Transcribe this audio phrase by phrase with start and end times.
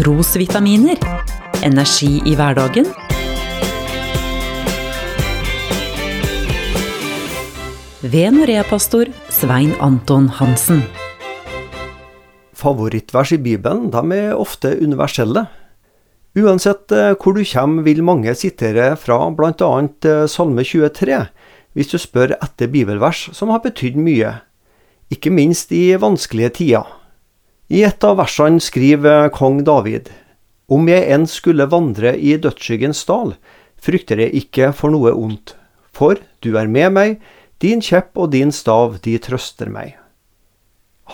[0.00, 0.96] Trosvitaminer.
[1.62, 2.86] Energi i hverdagen.
[8.00, 10.80] Ved Norea-pastor Svein Anton Hansen.
[12.56, 15.42] Favorittvers i Bibelen de er ofte universelle.
[16.32, 19.70] Uansett eh, hvor du kommer, vil mange sitere fra bl.a.
[19.84, 21.26] Eh, Salme 23,
[21.76, 24.32] hvis du spør etter bibelvers som har betydd mye,
[25.12, 26.88] ikke minst i vanskelige tider.
[27.70, 30.08] I et av versene skriver kong David
[30.74, 33.36] Om jeg enn skulle vandre i dødsskyggens dal,
[33.78, 35.54] frykter jeg ikke for noe ondt,
[35.94, 37.14] for du er med meg,
[37.62, 39.94] din kjepp og din stav, de trøster meg.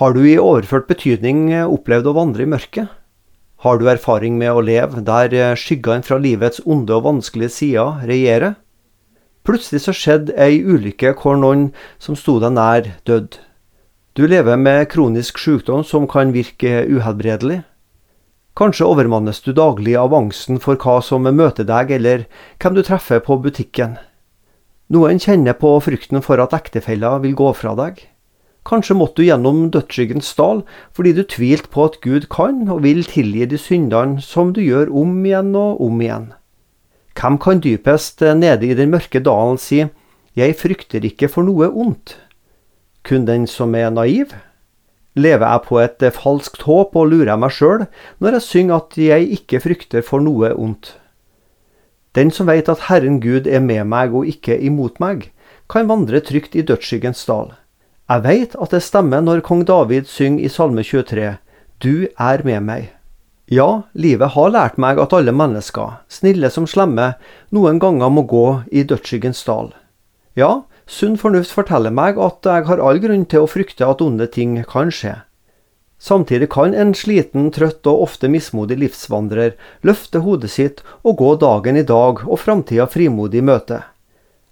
[0.00, 2.88] Har du i overført betydning opplevd å vandre i mørket?
[3.60, 8.56] Har du erfaring med å leve der skyggene fra livets onde og vanskelige sider regjerer?
[9.44, 11.68] Plutselig så skjedde ei ulykke hvor noen
[12.00, 13.44] som sto deg nær, døde.
[14.16, 17.58] Du lever med kronisk sykdom som kan virke uhelbredelig.
[18.56, 22.24] Kanskje overmannes du daglig av angsten for hva som møter deg, eller
[22.56, 23.98] hvem du treffer på butikken.
[24.88, 28.00] Noen kjenner på frykten for at ektefella vil gå fra deg.
[28.64, 30.64] Kanskje måtte du gjennom dødsskyggens dal
[30.96, 34.96] fordi du tvilte på at Gud kan og vil tilgi de syndene som du gjør
[34.96, 36.30] om igjen og om igjen.
[37.20, 39.84] Hvem kan dypest nede i den mørke dalen si
[40.36, 42.16] Jeg frykter ikke for noe ondt?
[43.06, 44.32] Kun den som er naiv?
[45.14, 47.86] Lever jeg på et falskt håp og lurer meg sjøl
[48.18, 50.96] når jeg synger at jeg ikke frykter for noe ondt?
[52.18, 55.30] Den som veit at Herren Gud er med meg og ikke imot meg,
[55.70, 57.54] kan vandre trygt i dødsskyggens dal.
[58.10, 61.36] Jeg veit at det stemmer når kong David synger i Salme 23,
[61.78, 62.92] Du er med meg.
[63.46, 67.12] Ja, livet har lært meg at alle mennesker, snille som slemme,
[67.54, 69.70] noen ganger må gå i dødsskyggens dal.
[70.34, 74.28] Ja, sunn fornuft forteller meg at jeg har all grunn til å frykte at onde
[74.30, 75.18] ting kan skje.
[75.98, 81.76] Samtidig kan en sliten, trøtt og ofte mismodig livsvandrer løfte hodet sitt og gå dagen
[81.80, 83.80] i dag og framtida frimodig i møte.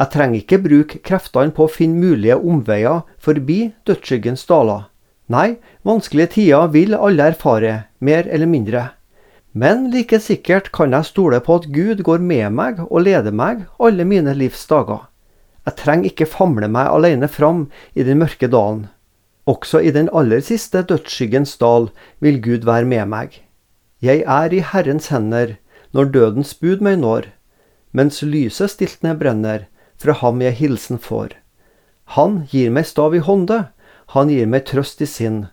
[0.00, 4.88] Jeg trenger ikke bruke kreftene på å finne mulige omveier forbi dødsskyggens daler.
[5.32, 5.56] Nei,
[5.88, 8.82] vanskelige tider vil alle erfare, mer eller mindre.
[9.56, 13.64] Men like sikkert kan jeg stole på at Gud går med meg og leder meg
[13.80, 15.06] alle mine livs dager.
[15.66, 18.86] Jeg trenger ikke famle meg alene fram i den mørke dalen.
[19.46, 21.88] Også i den aller siste dødsskyggens dal
[22.22, 23.40] vil Gud være med meg.
[24.02, 25.56] Jeg er i Herrens hender
[25.94, 27.30] når dødens bud meg når,
[27.96, 29.66] mens lyset stiltne brenner,
[29.96, 31.32] fra ham jeg hilsen får.
[32.14, 33.64] Han gir meg stav i hånde,
[34.14, 35.46] han gir meg trøst i sinn,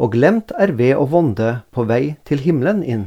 [0.00, 3.06] og glemt er ved og vonde på vei til himmelen inn.